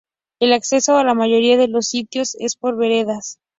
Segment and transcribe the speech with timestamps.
[0.39, 3.37] El acceso a la mayoría de los sitios es por veredas.